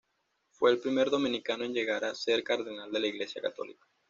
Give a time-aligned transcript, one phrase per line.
[0.49, 3.85] Fue el primer dominicano en llegar a ser cardenal de la Iglesia católica.